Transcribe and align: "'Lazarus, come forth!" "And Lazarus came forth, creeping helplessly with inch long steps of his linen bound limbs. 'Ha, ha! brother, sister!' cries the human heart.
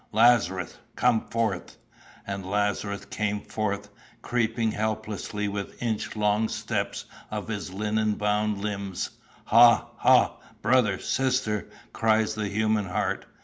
"'Lazarus, 0.11 0.79
come 0.95 1.27
forth!" 1.27 1.77
"And 2.25 2.43
Lazarus 2.43 3.05
came 3.05 3.39
forth, 3.41 3.89
creeping 4.23 4.71
helplessly 4.71 5.47
with 5.47 5.79
inch 5.79 6.15
long 6.15 6.49
steps 6.49 7.05
of 7.29 7.47
his 7.49 7.71
linen 7.71 8.15
bound 8.15 8.57
limbs. 8.57 9.11
'Ha, 9.45 9.85
ha! 9.97 10.37
brother, 10.63 10.97
sister!' 10.97 11.67
cries 11.93 12.33
the 12.33 12.47
human 12.47 12.85
heart. 12.85 13.27